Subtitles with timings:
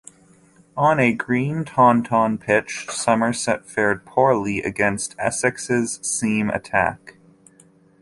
[0.75, 7.17] On a green Taunton pitch, Somerset fared poorly against Essex's seam attack.